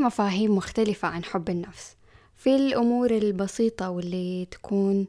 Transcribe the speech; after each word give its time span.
مفاهيم 0.00 0.56
مختلفة 0.56 1.08
عن 1.08 1.24
حب 1.24 1.48
النفس. 1.50 1.96
في 2.36 2.56
الأمور 2.56 3.10
البسيطة 3.10 3.90
واللي 3.90 4.46
تكون 4.50 5.06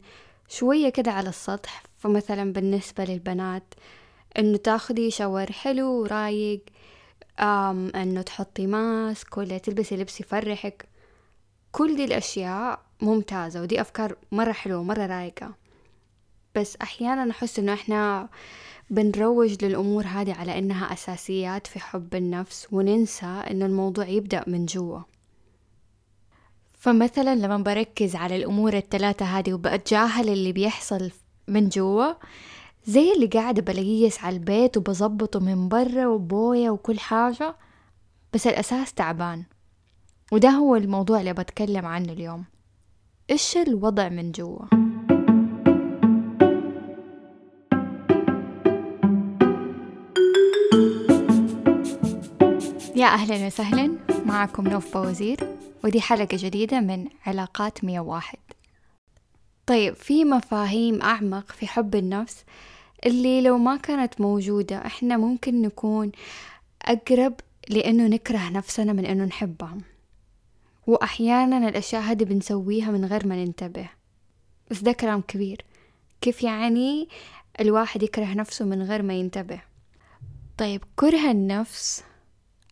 شوية 0.50 0.90
كده 0.90 1.12
على 1.12 1.30
السطح 1.30 1.84
فمثلا 1.98 2.54
بالنسبة 2.54 3.04
للبنات 3.04 3.74
إنه 4.40 4.58
تاخدي 4.58 5.12
شاور 5.12 5.52
حلو 5.52 6.02
ورايق 6.02 6.62
أم 7.40 7.92
إنه 7.96 8.22
تحطي 8.22 8.68
ماسك 8.68 9.38
ولا 9.38 9.58
تلبسي 9.58 9.96
لبس 9.98 10.22
يفرحك. 10.22 10.86
كل 11.72 11.96
دي 11.96 12.04
الأشياء 12.06 12.80
ممتازة 13.02 13.62
ودي 13.62 13.82
أفكار 13.82 14.16
مرة 14.32 14.52
حلوة 14.52 14.84
مرة 14.84 15.06
رايقة. 15.06 15.54
بس 16.56 16.78
أحيانا 16.82 17.32
أحس 17.32 17.60
إنه 17.60 17.74
إحنا 17.74 18.30
بنروج 18.92 19.66
للأمور 19.66 20.04
هذه 20.04 20.34
على 20.34 20.60
إنها 20.60 20.94
أساسيات 20.94 21.68
في 21.68 21.80
حب 21.80 22.16
النفس 22.16 22.68
وننسى 22.72 23.26
إنه 23.26 23.66
الموضوع 23.66 24.08
يبدأ 24.08 24.44
من 24.48 24.66
جوا. 24.66 25.00
فمثلا 26.80 27.36
لما 27.36 27.58
بركز 27.58 28.16
على 28.16 28.36
الأمور 28.36 28.78
الثلاثة 28.78 29.26
هذه 29.26 29.54
وبتجاهل 29.54 30.30
اللي 30.30 30.52
بيحصل 30.52 31.12
من 31.48 31.70
جوا 31.70 32.14
زي 32.86 33.14
اللي 33.14 33.26
قاعدة 33.26 33.62
بليس 33.62 34.24
على 34.24 34.36
البيت 34.36 34.78
وبظبطه 34.78 35.40
من 35.40 35.68
برا 35.68 36.08
وبويا 36.08 36.70
وكل 36.70 37.00
حاجة 37.00 37.56
بس 38.34 38.48
الأساس 38.48 38.94
تعبان. 38.94 39.44
وده 40.32 40.50
هو 40.50 40.76
الموضوع 40.76 41.20
اللي 41.20 41.34
بتكلم 41.34 41.86
عنه 41.86 42.14
اليوم. 42.14 42.46
إيش 43.30 43.58
الوضع 43.58 44.10
من 44.10 44.32
جوا؟ 44.32 44.81
يا 53.02 53.08
أهلا 53.08 53.48
وسهلا 53.48 53.98
معكم 54.26 54.68
نوف 54.68 54.98
بوزير 54.98 55.58
ودي 55.84 56.02
حلقة 56.02 56.38
جديدة 56.38 56.80
من 56.80 57.08
علاقات 57.26 57.84
مية 57.84 58.00
واحد. 58.00 58.38
طيب 59.66 59.94
في 59.94 60.26
مفاهيم 60.26 61.02
أعمق 61.02 61.52
في 61.52 61.68
حب 61.68 61.96
النفس 61.96 62.46
اللي 63.06 63.42
لو 63.42 63.58
ما 63.58 63.78
كانت 63.78 64.22
موجودة 64.22 64.86
إحنا 64.86 65.18
ممكن 65.18 65.62
نكون 65.62 66.12
أقرب 66.82 67.34
لأنه 67.70 68.08
نكره 68.08 68.50
نفسنا 68.50 68.94
من 68.94 69.06
أنه 69.06 69.26
نحبها 69.26 69.78
وأحيانا 70.88 71.70
الأشياء 71.70 72.02
هذه 72.02 72.24
بنسويها 72.24 72.92
من 72.92 73.06
غير 73.06 73.28
ما 73.28 73.46
ننتبه. 73.46 73.90
بس 74.72 74.80
ده 74.82 74.92
كلام 74.92 75.22
كبير. 75.22 75.66
كيف 76.22 76.44
يعني 76.44 77.10
الواحد 77.60 78.04
يكره 78.04 78.34
نفسه 78.34 78.66
من 78.66 78.82
غير 78.82 79.02
ما 79.02 79.14
ينتبه؟ 79.14 79.62
طيب 80.58 80.84
كره 80.96 81.32
النفس 81.32 82.04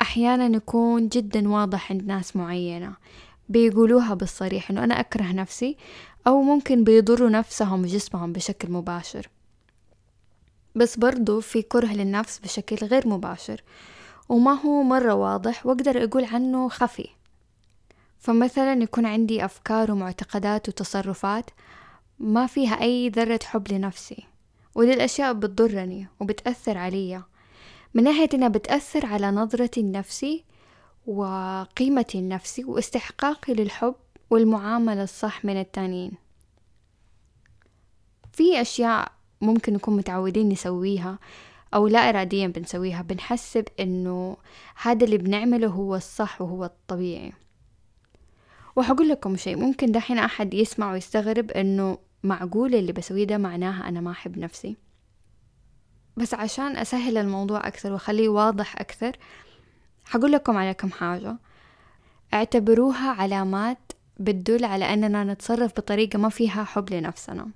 أحيانا 0.02 0.58
يكون 0.58 1.08
جدا 1.08 1.50
واضح 1.50 1.92
عند 1.92 2.06
ناس 2.06 2.36
معينة 2.36 2.94
بيقولوها 3.50 4.14
بالصريح 4.14 4.72
إنه 4.72 4.84
أنا 4.84 5.00
أكره 5.00 5.32
نفسي 5.32 5.78
أو 6.28 6.42
ممكن 6.42 6.84
بيضروا 6.84 7.30
نفسهم 7.30 7.82
وجسمهم 7.82 8.34
بشكل 8.34 8.72
مباشر. 8.72 9.30
بس 10.76 10.98
برضو 10.98 11.42
في 11.42 11.62
كره 11.62 11.94
للنفس 11.94 12.40
بشكل 12.40 12.86
غير 12.86 13.08
مباشر 13.08 13.64
وما 14.30 14.52
هو 14.52 14.84
مرة 14.84 15.14
واضح 15.14 15.66
وأقدر 15.66 16.04
أقول 16.04 16.26
عنه 16.26 16.70
خفي. 16.70 17.10
فمثلا 18.20 18.84
يكون 18.84 19.06
عندي 19.06 19.46
أفكار 19.46 19.92
ومعتقدات 19.92 20.70
وتصرفات 20.70 21.50
ما 22.20 22.48
فيها 22.48 22.82
أي 22.82 23.10
ذرة 23.10 23.40
حب 23.44 23.72
لنفسي 23.72 24.24
ودي 24.76 24.94
الأشياء 24.94 25.34
بتضرني 25.34 26.08
وبتأثر 26.20 26.78
علي. 26.78 27.24
من 27.94 28.04
ناحية 28.04 28.30
إنها 28.34 28.48
بتأثر 28.48 29.06
على 29.06 29.32
نظرتي 29.32 29.82
لنفسي 29.82 30.44
وقيمتي 31.08 32.20
النفسي 32.20 32.64
واستحقاقي 32.64 33.54
للحب 33.54 33.96
والمعاملة 34.30 35.04
الصح 35.04 35.46
من 35.46 35.60
التانيين. 35.60 36.12
في 38.34 38.62
أشياء 38.62 39.12
ممكن 39.42 39.74
نكون 39.74 39.98
متعودين 39.98 40.50
نسويها 40.50 41.20
أو 41.74 41.88
لا 41.88 42.10
إراديا 42.10 42.48
بنسويها 42.48 43.02
بنحسب 43.02 43.66
إنه 43.80 44.38
هذا 44.82 45.06
اللي 45.06 45.18
بنعمله 45.18 45.68
هو 45.68 45.96
الصح 45.96 46.42
وهو 46.42 46.66
الطبيعي. 46.66 47.34
وحقول 48.76 49.10
لكم 49.10 49.36
شيء 49.38 49.58
ممكن 49.58 49.92
دحين 49.92 50.18
أحد 50.18 50.54
يسمع 50.54 50.92
ويستغرب 50.92 51.52
إنه 51.52 51.98
معقول 52.24 52.76
اللي 52.76 52.92
بسويه 52.92 53.24
ده 53.24 53.38
معناها 53.38 53.88
أنا 53.90 54.02
ما 54.02 54.12
أحب 54.12 54.38
نفسي؟ 54.38 54.78
بس 56.20 56.34
عشان 56.34 56.78
أسهل 56.78 57.18
الموضوع 57.18 57.68
أكثر 57.68 57.94
وأخليه 57.94 58.30
واضح 58.30 58.76
أكثر 58.82 59.16
حقول 60.06 60.32
لكم 60.32 60.58
على 60.58 60.74
كم 60.74 60.92
حاجة. 60.92 61.38
اعتبروها 62.34 63.10
علامات 63.10 63.92
بتدل 64.18 64.66
على 64.66 64.94
أننا 64.94 65.24
نتصرف 65.24 65.72
بطريقة 65.78 66.20
ما 66.20 66.30
فيها 66.30 66.64
حب 66.64 66.94
لنفسنا. 66.94 67.48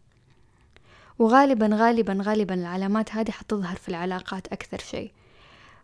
وغالبا 1.19 1.69
غالبا 1.73 2.17
غالبا 2.21 2.53
العلامات 2.53 3.11
هذه 3.11 3.31
حتظهر 3.31 3.75
في 3.75 3.89
العلاقات 3.89 4.47
أكثر 4.47 4.77
شيء. 4.77 5.11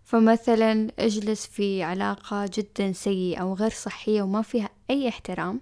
فمثلا 0.03 0.91
اجلس 0.99 1.45
في 1.47 1.83
علاقة 1.83 2.49
جدا 2.53 2.91
سيئة 2.91 3.41
أو 3.41 3.53
غير 3.53 3.71
صحية 3.71 4.21
وما 4.21 4.41
فيها 4.41 4.69
أي 4.89 5.09
احترام 5.09 5.61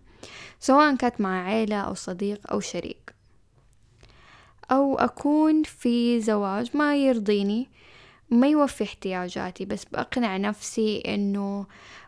سواء 0.59 0.95
كانت 0.95 1.21
مع 1.21 1.45
عيلة 1.45 1.75
أو 1.75 1.93
صديق 1.93 2.51
أو 2.51 2.59
شريك. 2.59 3.16
أو 4.71 4.95
أكون 4.95 5.63
في 5.63 6.21
زواج 6.21 6.77
ما 6.77 6.95
يرضيني 6.95 7.69
ما 8.29 8.47
يوفي 8.47 8.83
احتياجاتي 8.83 9.65
بس 9.65 9.85
بقنع 9.85 10.37
نفسي 10.37 10.99
إنه 10.99 11.65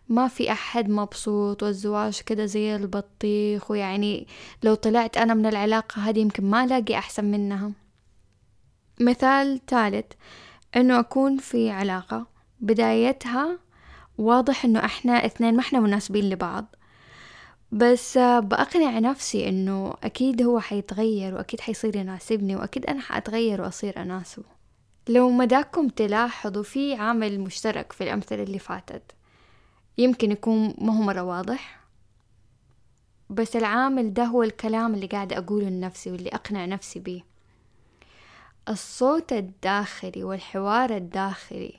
ما 0.10 0.28
في 0.28 0.52
أحد 0.52 0.90
مبسوط 0.90 1.64
والزواج 1.64 2.22
كده 2.22 2.46
زي 2.46 2.76
البطيخ. 2.76 3.72
ويعني 3.72 4.28
لو 4.64 4.76
طلعت 4.76 5.18
أنا 5.18 5.34
من 5.34 5.46
العلاقة 5.46 6.02
هذه 6.02 6.20
يمكن 6.20 6.46
ما 6.46 6.64
ألاقي 6.64 6.98
أحسن 6.98 7.26
منها. 7.26 7.72
مثال 9.00 9.62
ثالث 9.68 10.06
إنه 10.76 11.00
أكون 11.00 11.38
في 11.38 11.70
علاقة 11.70 12.28
بدايتها 12.60 13.60
واضح 14.18 14.66
إنه 14.66 14.86
إحنا 14.86 15.26
اثنين 15.26 15.56
ما 15.56 15.60
إحنا 15.60 15.80
مناسبين 15.80 16.30
لبعض. 16.30 16.76
بس 17.72 18.18
بأقنع 18.18 19.00
نفسي 19.00 19.50
إنه 19.50 19.94
أكيد 20.04 20.42
هو 20.42 20.60
حيتغير 20.60 21.36
وأكيد 21.36 21.62
حيصير 21.62 21.96
يناسبني 21.96 22.56
وأكيد 22.56 22.86
أنا 22.86 23.02
حأتغير 23.02 23.62
وأصير 23.62 24.02
أناسبه 24.02 24.60
لو 25.10 25.30
مداكم 25.30 25.88
تلاحظوا 25.88 26.64
في 26.64 26.96
عامل 26.96 27.40
مشترك 27.40 27.92
في 27.92 28.04
الأمثلة 28.04 28.44
اللي 28.44 28.60
فاتت. 28.60 29.12
يمكن 29.98 30.32
يكون 30.32 30.74
ما 30.78 30.98
هو 30.98 31.02
مرة 31.02 31.22
واضح. 31.22 31.80
بس 33.30 33.56
العامل 33.56 34.14
ده 34.14 34.24
هو 34.24 34.44
الكلام 34.44 34.94
اللي 34.94 35.08
قاعدة 35.08 35.38
أقوله 35.38 35.70
لنفسي 35.70 36.12
واللي 36.12 36.30
أقنع 36.30 36.66
نفسي 36.66 37.00
بيه. 37.00 37.22
الصوت 38.70 39.34
الداخلي 39.34 40.24
والحوار 40.24 40.96
الداخلي 40.96 41.74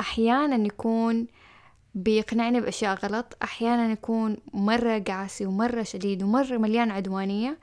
أحيانا 0.00 0.66
يكون 0.66 1.26
بيقنعني 2.02 2.60
بأشياء 2.60 2.94
غلط. 2.94 3.36
أحيانا 3.42 3.92
يكون 3.92 4.36
مرة 4.52 4.98
قاسي 4.98 5.46
ومرة 5.46 5.82
شديد 5.82 6.22
ومرة 6.22 6.56
مليان 6.56 6.90
عدوانية 6.90 7.58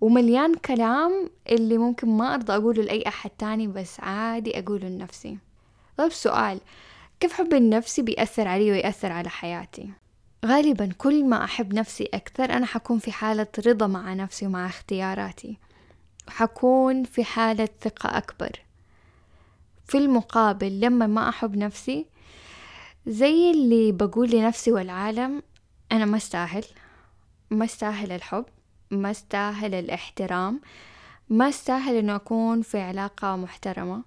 ومليان 0.00 0.54
كلام 0.54 1.30
اللي 1.48 1.78
ممكن 1.78 2.08
ما 2.08 2.34
أرضى 2.34 2.52
أقوله 2.52 2.82
لأي 2.82 3.04
أحد 3.08 3.30
تاني 3.30 3.66
بس 3.66 4.00
عادي 4.00 4.58
أقوله 4.58 4.88
لنفسي. 4.88 5.38
طيب 5.96 6.12
سؤال. 6.12 6.60
كيف 7.20 7.32
حب 7.32 7.54
النفسي 7.54 8.02
بيأثر 8.02 8.48
علي 8.48 8.70
ويأثر 8.70 9.12
على 9.12 9.28
حياتي؟ 9.28 9.90
غالبا 10.46 10.92
كل 10.98 11.24
ما 11.24 11.44
أحب 11.44 11.74
نفسي 11.74 12.08
أكثر 12.14 12.44
أنا 12.44 12.66
حكون 12.66 12.98
في 12.98 13.12
حالة 13.12 13.46
رضا 13.66 13.86
مع 13.86 14.14
نفسي 14.14 14.46
ومع 14.46 14.66
اختياراتي. 14.66 15.58
حكون 16.28 17.04
في 17.04 17.24
حالة 17.24 17.68
ثقة 17.80 18.18
أكبر. 18.18 18.60
في 19.86 19.98
المقابل 19.98 20.80
لما 20.80 21.06
ما 21.06 21.28
أحب 21.28 21.56
نفسي 21.56 22.06
زي 23.06 23.50
اللي 23.50 23.92
بقول 23.92 24.30
لنفسي 24.30 24.72
والعالم 24.72 25.42
أنا 25.92 26.04
ما 26.04 26.16
استاهل. 26.16 26.64
ما 27.50 27.64
استاهل 27.64 28.12
الحب 28.12 28.44
ما 28.90 29.10
استاهل 29.10 29.74
الاحترام 29.74 30.60
ما 31.28 31.48
استاهل 31.48 31.96
إنه 31.96 32.16
أكون 32.16 32.62
في 32.62 32.80
علاقة 32.80 33.36
محترمة. 33.36 34.04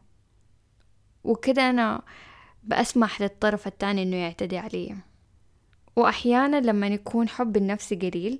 وكده 1.23 1.69
أنا 1.69 2.01
بأسمح 2.63 3.21
للطرف 3.21 3.67
التاني 3.67 4.03
إنه 4.03 4.15
يعتدي 4.15 4.57
علي. 4.57 4.95
وأحيانا 5.95 6.61
لما 6.61 6.87
يكون 6.87 7.29
حب 7.29 7.57
النفس 7.57 7.93
قليل 7.93 8.39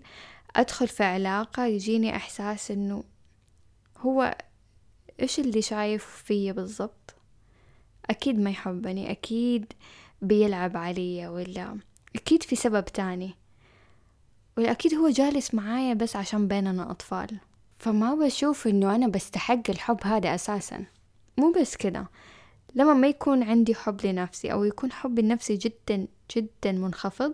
أدخل 0.55 0.87
في 0.87 1.03
علاقة 1.03 1.65
يجيني 1.65 2.15
إحساس 2.15 2.71
إنه 2.71 3.03
هو 3.97 4.37
إيش 5.19 5.39
اللي 5.39 5.61
شايف 5.61 6.05
فيا 6.05 6.51
بالضبط؟ 6.51 7.15
أكيد 8.09 8.39
ما 8.39 8.49
يحبني 8.49 9.11
أكيد 9.11 9.73
بيلعب 10.21 10.77
علي 10.77 11.27
ولا 11.27 11.77
أكيد 12.15 12.43
في 12.43 12.55
سبب 12.55 12.85
تاني. 12.85 13.35
ولا 14.57 14.71
أكيد 14.71 14.93
هو 14.93 15.09
جالس 15.09 15.53
معايا 15.53 15.93
بس 15.93 16.15
عشان 16.15 16.47
بيننا 16.47 16.91
أطفال. 16.91 17.37
فما 17.79 18.15
بشوف 18.15 18.67
إنه 18.67 18.95
أنا 18.95 19.07
بستحق 19.07 19.69
الحب 19.69 19.99
هذا 20.03 20.35
أساسا. 20.35 20.85
مو 21.37 21.51
بس 21.51 21.75
كده. 21.75 22.07
لما 22.75 22.93
ما 22.93 23.07
يكون 23.07 23.43
عندي 23.43 23.75
حب 23.75 24.05
لنفسي 24.05 24.51
أو 24.51 24.63
يكون 24.63 24.91
حبي 24.91 25.21
لنفسي 25.21 25.55
جدا 25.55 26.07
جدا 26.35 26.71
منخفض 26.71 27.33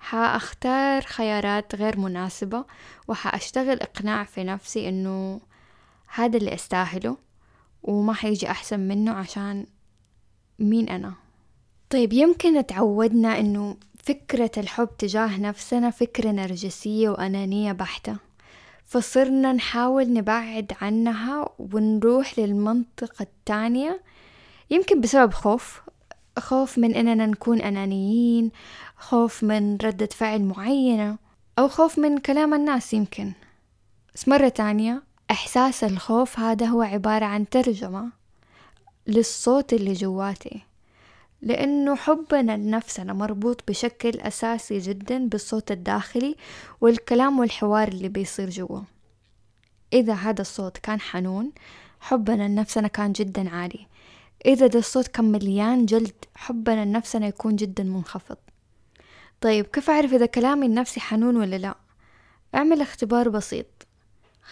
حأختار 0.00 1.02
خيارات 1.02 1.74
غير 1.74 1.98
مناسبة 1.98 2.64
وحأشتغل 3.08 3.80
إقناع 3.80 4.24
في 4.24 4.44
نفسي 4.44 4.88
إنه 4.88 5.40
هذا 6.14 6.36
اللي 6.36 6.54
أستاهله 6.54 7.16
وما 7.82 8.12
حيجي 8.12 8.50
أحسن 8.50 8.80
منه 8.80 9.12
عشان 9.12 9.66
مين 10.58 10.88
أنا. 10.88 11.14
طيب 11.90 12.12
يمكن 12.12 12.66
تعودنا 12.66 13.40
إنه 13.40 13.76
فكرة 14.04 14.50
الحب 14.56 14.88
تجاه 14.98 15.40
نفسنا 15.40 15.90
فكرة 15.90 16.30
نرجسية 16.30 17.08
وأنانية 17.08 17.72
بحتة. 17.72 18.16
فصرنا 18.84 19.52
نحاول 19.52 20.12
نبعد 20.12 20.72
عنها 20.80 21.48
ونروح 21.58 22.38
للمنطقة 22.38 23.22
التانية 23.22 24.02
يمكن 24.70 25.00
بسبب 25.00 25.32
خوف. 25.32 25.80
خوف 26.38 26.78
من 26.78 26.94
إننا 26.94 27.26
نكون 27.26 27.60
أنانيين 27.60 28.50
خوف 28.96 29.42
من 29.42 29.76
ردة 29.76 30.08
فعل 30.12 30.42
معينة 30.42 31.18
أو 31.58 31.68
خوف 31.68 31.98
من 31.98 32.18
كلام 32.18 32.54
الناس 32.54 32.94
يمكن. 32.94 33.32
بس 34.14 34.28
مرة 34.28 34.48
تانية 34.48 35.02
إحساس 35.30 35.84
الخوف 35.84 36.38
هذا 36.38 36.66
هو 36.66 36.82
عبارة 36.82 37.24
عن 37.24 37.48
ترجمة 37.48 38.10
للصوت 39.06 39.72
اللي 39.72 39.92
جواتي. 39.92 40.69
لأنه 41.42 41.96
حبنا 41.96 42.56
لنفسنا 42.56 43.12
مربوط 43.12 43.62
بشكل 43.68 44.20
أساسي 44.20 44.78
جدا 44.78 45.28
بالصوت 45.28 45.70
الداخلي 45.70 46.36
والكلام 46.80 47.38
والحوار 47.38 47.88
اللي 47.88 48.08
بيصير 48.08 48.50
جوا. 48.50 48.80
إذا 49.92 50.14
هذا 50.14 50.40
الصوت 50.40 50.78
كان 50.78 51.00
حنون 51.00 51.52
حبنا 52.00 52.48
لنفسنا 52.48 52.88
كان 52.88 53.12
جدا 53.12 53.50
عالي. 53.50 53.86
إذا 54.46 54.66
ده 54.66 54.78
الصوت 54.78 55.08
كان 55.08 55.32
مليان 55.32 55.86
جلد 55.86 56.24
حبنا 56.34 56.84
لنفسنا 56.84 57.26
يكون 57.26 57.56
جدا 57.56 57.84
منخفض. 57.84 58.36
طيب 59.40 59.66
كيف 59.66 59.90
أعرف 59.90 60.12
إذا 60.12 60.26
كلامي 60.26 60.66
النفسي 60.66 61.00
حنون 61.00 61.36
ولا 61.36 61.56
لا؟ 61.56 61.74
أعمل 62.54 62.80
اختبار 62.80 63.28
بسيط. 63.28 63.66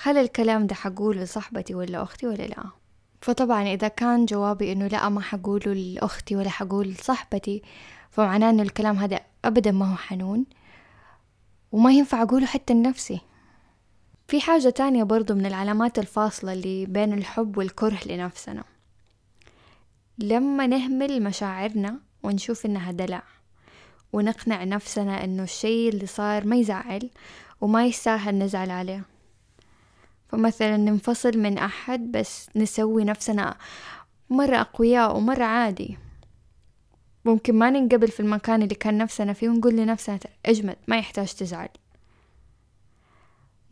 هل 0.03 0.17
الكلام 0.17 0.67
ده 0.67 0.75
حقوله 0.75 1.23
لصاحبتي 1.23 1.75
ولا 1.75 2.03
أختي 2.03 2.27
ولا 2.27 2.43
لا؟ 2.43 2.65
فطبعا 3.21 3.63
إذا 3.63 3.89
كان 3.89 4.25
جوابي 4.25 4.73
إنه 4.73 4.87
لا 4.87 5.09
ما 5.09 5.21
حقوله 5.21 5.73
لأختي 5.73 6.37
ولا 6.37 6.51
حقول 6.51 6.89
لصاحبتي 6.89 7.63
فمعناه 8.11 8.51
إنه 8.51 8.63
الكلام 8.63 8.97
هذا 8.97 9.21
أبدا 9.45 9.71
ما 9.71 9.93
هو 9.93 9.97
حنون 9.97 10.45
وما 11.73 11.93
ينفع 11.93 12.23
أقوله 12.23 12.47
حتى 12.47 12.75
لنفسي. 12.75 13.21
في 14.29 14.41
حاجة 14.41 14.71
تانية 14.71 15.03
برضو 15.03 15.35
من 15.35 15.47
العلامات 15.47 15.99
الفاصلة 15.99 16.53
اللي 16.53 16.87
بين 16.87 17.13
الحب 17.13 17.59
والكره 17.59 17.99
لنفسنا. 18.07 18.65
لما 20.19 20.67
نهمل 20.67 21.23
مشاعرنا 21.23 22.01
ونشوف 22.23 22.67
إنها 22.67 22.93
دلع 22.93 23.23
ونقنع 24.13 24.65
نفسنا 24.65 25.25
إنه 25.25 25.43
الشي 25.43 25.89
اللي 25.89 26.07
صار 26.07 26.47
ما 26.47 26.57
يزعل 26.57 27.11
وما 27.61 27.87
يستاهل 27.87 28.39
نزعل 28.39 28.71
عليه. 28.71 29.05
فمثلا 30.29 30.77
ننفصل 30.77 31.39
من 31.39 31.59
أحد 31.59 32.13
بس 32.13 32.49
نسوي 32.57 33.05
نفسنا 33.05 33.57
مرة 34.31 34.57
أقوياء 34.57 35.17
ومرة 35.17 35.45
عادي. 35.45 35.99
ممكن 37.25 37.55
ما 37.55 37.71
ننقبل 37.71 38.09
في 38.09 38.21
المكان 38.21 38.63
اللي 38.63 38.75
كان 38.75 38.99
نفسنا 38.99 39.33
فيه 39.33 39.49
ونقول 39.49 39.77
لنفسنا 39.77 40.19
اجمد 40.47 40.77
ما 40.89 40.99
يحتاج 40.99 41.35
تزعل. 41.35 41.69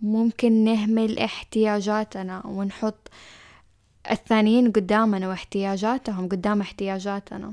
ممكن 0.00 0.52
نهمل 0.64 1.18
احتياجاتنا 1.18 2.46
ونحط 2.46 3.10
الثانيين 4.10 4.72
قدامنا 4.72 5.28
واحتياجاتهم 5.28 6.28
قدام 6.28 6.60
احتياجاتنا. 6.60 7.52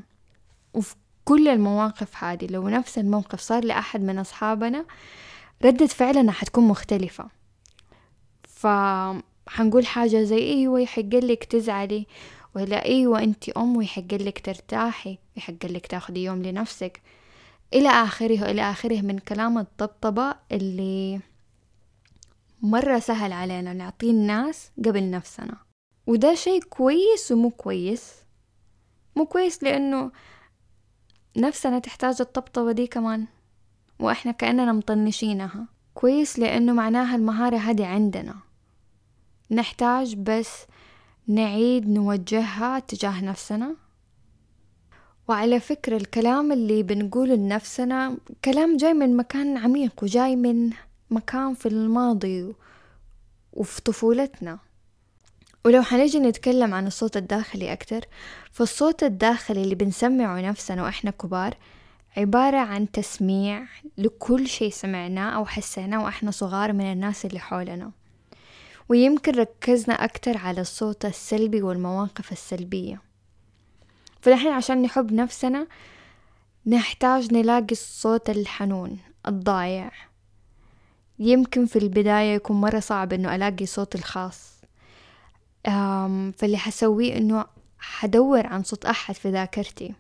وفي 0.74 0.96
كل 1.26 1.48
المواقف 1.48 2.24
هذه 2.24 2.48
لو 2.48 2.70
نفس 2.70 2.98
الموقف 2.98 3.40
صار 3.40 3.64
لأحد 3.64 4.02
من 4.02 4.20
أصحابنا 4.20 4.86
ردة 5.66 5.88
فعلنا 5.88 6.32
حتكون 6.32 6.68
مختلفة. 6.68 7.43
فحنقول 8.64 9.86
حاجة 9.86 10.24
زي 10.24 10.54
أيوة 10.54 10.80
يحقلك 10.80 11.44
تزعلي 11.44 12.08
ولا 12.56 12.86
أيوة 12.86 13.24
أنتي 13.24 13.52
أم 13.58 13.78
ويحقلك 13.78 14.46
ترتاحي 14.46 15.18
يحقلك 15.38 15.88
تاخدي 15.88 16.24
يوم 16.24 16.44
لنفسك. 16.44 17.02
إلى 17.74 17.90
آخره 17.90 18.52
إلى 18.52 18.62
آخره 18.62 19.02
من 19.02 19.20
كلام 19.20 19.58
الطبطبة 19.58 20.36
اللي 20.52 21.20
مرة 22.62 23.00
سهل 23.00 23.34
علينا 23.34 23.74
نعطيه 23.74 24.12
الناس 24.12 24.72
قبل 24.86 25.10
نفسنا. 25.10 25.58
وده 26.08 26.36
شي 26.36 26.60
كويس 26.60 27.32
ومو 27.32 27.50
كويس. 27.50 28.14
مو 29.16 29.26
كويس 29.26 29.64
لأنه 29.64 30.12
نفسنا 31.38 31.80
تحتاج 31.80 32.16
الطبطبة 32.20 32.72
دي 32.72 32.88
كمان 32.88 33.26
وإحنا 34.00 34.32
كأننا 34.32 34.74
مطنشينها. 34.74 35.68
كويس 35.94 36.40
لأنه 36.40 36.74
معناها 36.74 37.16
المهارة 37.16 37.58
هذه 37.58 37.86
عندنا. 37.86 38.53
نحتاج 39.54 40.16
بس 40.16 40.66
نعيد 41.28 41.90
نوجهها 41.90 42.80
تجاه 42.80 43.22
نفسنا. 43.22 43.76
وعلى 45.28 45.60
فكرة 45.60 45.98
الكلام 45.98 46.52
اللي 46.52 46.84
بنقوله 46.84 47.36
لنفسنا 47.36 48.18
كلام 48.46 48.78
جاي 48.78 48.94
من 48.94 49.18
مكان 49.18 49.58
عميق 49.58 50.04
وجاي 50.04 50.36
من 50.36 50.70
مكان 51.12 51.54
في 51.54 51.66
الماضي 51.66 52.54
وفي 53.54 53.82
طفولتنا. 53.82 54.60
ولو 55.66 55.82
حنجي 55.82 56.20
نتكلم 56.20 56.74
عن 56.74 56.88
الصوت 56.88 57.18
الداخلي 57.18 57.74
أكتر 57.74 58.06
فالصوت 58.52 59.04
الداخلي 59.04 59.64
اللي 59.64 59.76
بنسمعه 59.76 60.42
نفسنا 60.42 60.84
وإحنا 60.84 61.12
كبار 61.12 61.58
عبارة 62.18 62.58
عن 62.58 62.92
تسميع 62.92 63.66
لكل 63.98 64.48
شي 64.48 64.72
سمعناه 64.72 65.30
أو 65.30 65.46
حسيناه 65.46 66.04
وإحنا 66.04 66.32
صغار 66.32 66.74
من 66.74 66.92
الناس 66.92 67.26
اللي 67.26 67.40
حولنا. 67.40 67.92
ويمكن 68.90 69.32
ركزنا 69.32 69.94
أكتر 69.94 70.38
على 70.38 70.62
الصوت 70.62 71.06
السلبي 71.06 71.62
والمواقف 71.62 72.32
السلبية. 72.32 73.02
فنحن 74.22 74.48
عشان 74.48 74.82
نحب 74.82 75.14
نفسنا 75.14 75.68
نحتاج 76.66 77.34
نلاقي 77.34 77.72
الصوت 77.72 78.30
الحنون 78.30 79.00
الضايع. 79.28 79.92
يمكن 81.20 81.66
في 81.66 81.80
البداية 81.80 82.36
يكون 82.36 82.62
مرة 82.62 82.80
صعب 82.80 83.14
إنه 83.14 83.36
ألاقي 83.36 83.66
صوتي 83.66 83.98
الخاص. 83.98 84.54
فاللي 86.38 86.58
حسويه 86.58 87.18
إنه 87.18 87.46
حدور 87.80 88.48
عن 88.48 88.64
صوت 88.64 88.86
أحد 88.86 89.16
في 89.16 89.30
ذاكرتي. 89.32 89.94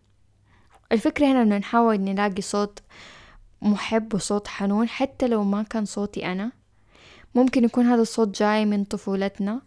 الفكرة 0.91 1.25
هنا 1.25 1.41
إنه 1.41 1.57
نحاول 1.57 2.01
نلاقي 2.01 2.41
صوت 2.41 2.79
محب 3.61 4.13
وصوت 4.13 4.47
حنون 4.47 4.89
حتى 4.89 5.27
لو 5.27 5.43
ما 5.43 5.63
كان 5.63 5.85
صوتي 5.85 6.31
أنا. 6.31 6.51
ممكن 7.35 7.63
يكون 7.63 7.85
هذا 7.85 8.01
الصوت 8.01 8.39
جاي 8.39 8.65
من 8.65 8.83
طفولتنا 8.83 9.61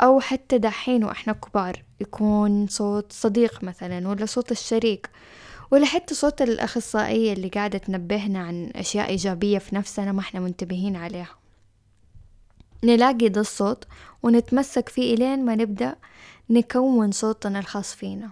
أو 0.00 0.20
حتى 0.20 0.58
دحين 0.58 1.04
وإحنا 1.04 1.32
كبار 1.32 1.82
يكون 2.00 2.66
صوت 2.66 3.12
صديق 3.12 3.64
مثلا 3.64 4.08
ولا 4.08 4.26
صوت 4.26 4.52
الشريك 4.52 5.10
ولا 5.70 5.86
حتى 5.86 6.14
صوت 6.14 6.42
الأخصائية 6.42 7.32
اللي 7.32 7.48
قاعدة 7.48 7.78
تنبهنا 7.78 8.38
عن 8.38 8.70
أشياء 8.74 9.08
إيجابية 9.08 9.58
في 9.58 9.74
نفسنا 9.74 10.12
ما 10.12 10.20
إحنا 10.20 10.40
منتبهين 10.40 10.96
عليها. 10.96 11.36
نلاقي 12.84 13.28
ده 13.28 13.40
الصوت 13.40 13.84
ونتمسك 14.22 14.88
فيه 14.88 15.14
إلين 15.14 15.44
ما 15.44 15.54
نبدأ 15.54 15.96
نكون 16.50 17.12
صوتنا 17.12 17.58
الخاص 17.58 17.94
فينا. 17.94 18.30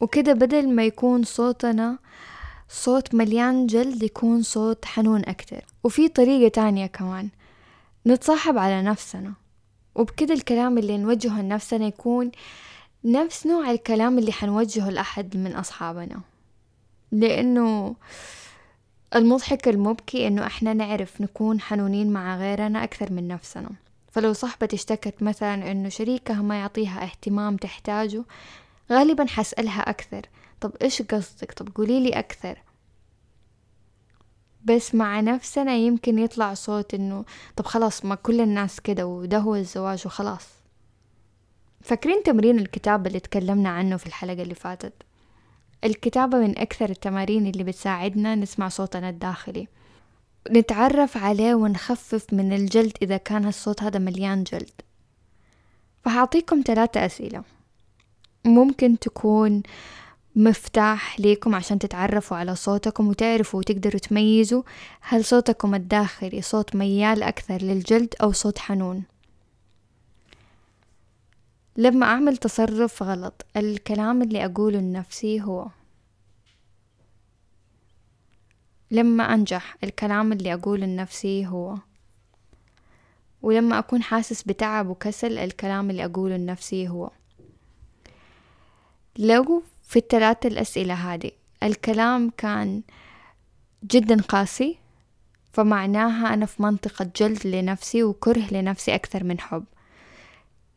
وكده 0.00 0.32
بدل 0.32 0.68
ما 0.68 0.84
يكون 0.84 1.22
صوتنا 1.22 1.98
صوت 2.74 3.14
مليان 3.14 3.66
جلد 3.66 4.02
يكون 4.02 4.42
صوت 4.42 4.84
حنون 4.84 5.22
أكتر. 5.24 5.64
وفي 5.84 6.08
طريقة 6.08 6.48
تانية 6.48 6.86
كمان. 6.86 7.28
نتصاحب 8.06 8.58
على 8.58 8.82
نفسنا. 8.82 9.32
وبكده 9.94 10.34
الكلام 10.34 10.78
اللي 10.78 10.98
نوجهه 10.98 11.42
لنفسنا 11.42 11.86
يكون 11.86 12.30
نفس 13.04 13.46
نوع 13.46 13.70
الكلام 13.70 14.18
اللي 14.18 14.32
حنوجهه 14.32 14.90
لأحد 14.90 15.36
من 15.36 15.52
أصحابنا. 15.52 16.20
لأنه 17.12 17.96
المضحك 19.14 19.68
المبكي 19.68 20.26
إنه 20.26 20.46
إحنا 20.46 20.72
نعرف 20.72 21.20
نكون 21.20 21.60
حنونين 21.60 22.12
مع 22.12 22.36
غيرنا 22.36 22.84
أكثر 22.84 23.12
من 23.12 23.28
نفسنا. 23.28 23.70
فلو 24.12 24.32
صاحبتي 24.32 24.76
اشتكت 24.76 25.22
مثلا 25.22 25.70
إنه 25.70 25.88
شريكها 25.88 26.42
ما 26.42 26.58
يعطيها 26.58 27.02
اهتمام 27.02 27.56
تحتاجه 27.56 28.24
غالبا 28.92 29.26
حسألها 29.28 29.80
أكثر. 29.80 30.22
طب 30.64 30.76
إيش 30.82 31.02
قصدك؟ 31.02 31.52
طب 31.52 31.68
قوليلي 31.74 32.08
أكثر. 32.08 32.62
بس 34.64 34.94
مع 34.94 35.20
نفسنا 35.20 35.74
يمكن 35.74 36.18
يطلع 36.18 36.54
صوت 36.54 36.94
إنه 36.94 37.24
طب 37.56 37.66
خلاص 37.66 38.04
ما 38.04 38.14
كل 38.14 38.40
الناس 38.40 38.80
كده 38.80 39.06
وده 39.06 39.38
هو 39.38 39.54
الزواج 39.54 40.06
وخلاص. 40.06 40.46
فاكرين 41.80 42.22
تمرين 42.22 42.58
الكتابة 42.58 43.06
اللي 43.06 43.20
تكلمنا 43.20 43.68
عنه 43.68 43.96
في 43.96 44.06
الحلقة 44.06 44.42
اللي 44.42 44.54
فاتت؟ 44.54 44.92
الكتابة 45.84 46.38
من 46.38 46.58
أكثر 46.58 46.90
التمارين 46.90 47.46
اللي 47.46 47.64
بتساعدنا 47.64 48.34
نسمع 48.34 48.68
صوتنا 48.68 49.08
الداخلي. 49.08 49.68
نتعرف 50.50 51.16
عليه 51.16 51.54
ونخفف 51.54 52.32
من 52.32 52.52
الجلد 52.52 52.92
إذا 53.02 53.16
كان 53.16 53.48
الصوت 53.48 53.82
هذا 53.82 53.98
مليان 53.98 54.44
جلد. 54.44 54.80
فهعطيكم 56.04 56.62
ثلاثة 56.66 57.06
أسئلة. 57.06 57.44
ممكن 58.44 58.98
تكون 58.98 59.62
مفتاح 60.36 61.20
ليكم 61.20 61.54
عشان 61.54 61.78
تتعرفوا 61.78 62.36
على 62.36 62.54
صوتكم 62.56 63.08
وتعرفوا 63.08 63.58
وتقدروا 63.60 63.98
تميزوا 64.00 64.62
هل 65.00 65.24
صوتكم 65.24 65.74
الداخلي 65.74 66.42
صوت 66.42 66.76
ميال 66.76 67.22
أكثر 67.22 67.62
للجلد 67.62 68.14
أو 68.22 68.32
صوت 68.32 68.58
حنون. 68.58 69.02
لما 71.76 72.06
أعمل 72.06 72.36
تصرف 72.36 73.02
غلط 73.02 73.46
الكلام 73.56 74.22
اللي 74.22 74.44
أقوله 74.44 74.78
لنفسي 74.78 75.42
هو 75.42 75.66
لما 78.90 79.34
أنجح 79.34 79.76
الكلام 79.84 80.32
اللي 80.32 80.54
أقوله 80.54 80.86
لنفسي 80.86 81.46
هو 81.46 81.76
ولما 83.42 83.78
أكون 83.78 84.02
حاسس 84.02 84.42
بتعب 84.42 84.88
وكسل 84.88 85.38
الكلام 85.38 85.90
اللي 85.90 86.04
أقوله 86.04 86.36
لنفسي 86.36 86.88
هو. 86.88 87.10
لو 89.18 89.62
في 89.84 89.98
الثلاث 89.98 90.46
الأسئلة 90.46 90.94
هذه. 90.94 91.30
الكلام 91.62 92.32
كان 92.36 92.82
جدا 93.84 94.22
قاسي 94.22 94.78
فمعناها 95.52 96.34
أنا 96.34 96.46
في 96.46 96.62
منطقة 96.62 97.10
جلد 97.16 97.46
لنفسي 97.46 98.02
وكره 98.02 98.46
لنفسي 98.52 98.94
أكثر 98.94 99.24
من 99.24 99.40
حب. 99.40 99.64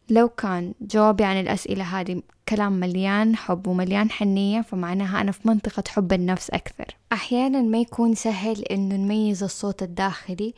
لو 0.10 0.30
كان 0.30 0.74
جوابي 0.82 1.24
عن 1.24 1.40
الأسئلة 1.40 1.84
هذه 1.84 2.22
كلام 2.50 2.74
مليان 2.74 3.36
حب 3.36 3.68
ومليان 3.68 4.12
حنية 4.12 4.62
فمعناها 4.62 5.22
أنا 5.22 5.32
في 5.32 5.48
منطقة 5.48 5.84
حب 5.88 6.14
النفس 6.14 6.50
أكثر. 6.50 6.86
أحيانا 7.14 7.62
ما 7.62 7.78
يكون 7.78 8.16
سهل 8.16 8.62
إنه 8.62 8.96
نميز 8.96 9.44
الصوت 9.44 9.84
الداخلي 9.84 10.54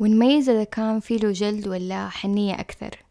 ونميز 0.00 0.48
إذا 0.48 0.64
كان 0.64 1.00
فيه 1.00 1.16
له 1.16 1.32
جلد 1.32 1.68
ولا 1.68 2.08
حنية 2.08 2.54
أكثر. 2.54 3.07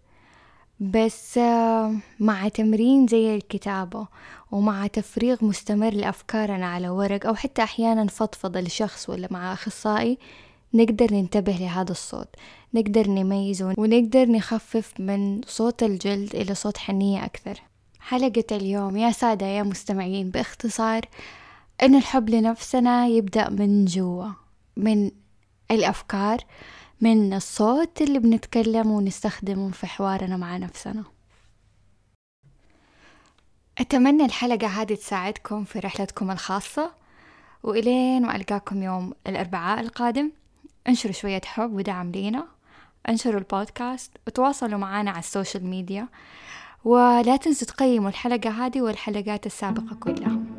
بس 0.80 1.38
آه، 1.38 1.96
مع 2.20 2.48
تمرين 2.48 3.08
زي 3.08 3.36
الكتابة 3.36 4.08
ومع 4.52 4.88
تفريغ 4.88 5.46
مستمر 5.46 5.94
لأفكارنا 5.94 6.66
على 6.68 6.90
ورق 6.90 7.26
أو 7.28 7.36
حتى 7.36 7.64
أحيانا 7.64 8.08
فضفضة 8.08 8.60
لشخص 8.60 9.10
ولا 9.10 9.28
مع 9.32 9.54
أخصائي 9.54 10.18
نقدر 10.74 11.14
ننتبه 11.14 11.52
لهذا 11.52 11.92
الصوت 11.92 12.28
نقدر 12.74 13.08
نميزه 13.10 13.74
ونقدر 13.78 14.32
نخفف 14.32 14.94
من 15.00 15.42
صوت 15.48 15.84
الجلد 15.84 16.36
إلى 16.36 16.56
صوت 16.56 16.78
حنية 16.78 17.26
أكثر. 17.26 17.62
حلقة 18.00 18.44
اليوم 18.52 18.98
يا 18.98 19.12
سادة 19.12 19.46
يا 19.46 19.64
مستمعين 19.64 20.30
باختصار 20.30 21.02
إن 21.84 21.96
الحب 21.96 22.30
لنفسنا 22.30 23.08
يبدأ 23.08 23.50
من 23.50 23.86
جوا 23.86 24.28
من 24.78 25.12
الأفكار 25.72 26.38
من 27.02 27.34
الصوت 27.34 28.02
اللي 28.02 28.20
بنتكلم 28.20 28.92
ونستخدمه 28.92 29.72
في 29.72 29.88
حوارنا 29.88 30.38
مع 30.38 30.58
نفسنا. 30.58 31.04
أتمنى 33.78 34.26
الحلقة 34.26 34.68
هذه 34.68 34.94
تساعدكم 34.94 35.64
في 35.64 35.80
رحلتكم 35.80 36.32
الخاصة 36.32 36.92
وإلين 37.64 38.22
ما 38.22 38.36
ألقاكم 38.36 38.84
يوم 38.84 39.14
الأربعاء 39.28 39.80
القادم 39.80 40.32
انشروا 40.88 41.14
شوية 41.14 41.42
حب 41.46 41.74
ودعم 41.74 42.12
لينا 42.12 42.48
انشروا 43.10 43.40
البودكاست 43.40 44.12
وتواصلوا 44.28 44.80
معنا 44.80 45.12
على 45.12 45.20
ال 45.20 45.26
social 45.26 45.66
media 45.66 46.08
ولا 46.86 47.38
تنسوا 47.38 47.68
تقيموا 47.68 48.10
الحلقة 48.10 48.50
هذه 48.50 48.82
والحلقات 48.82 49.46
السابقة 49.46 49.96
كلها. 49.96 50.57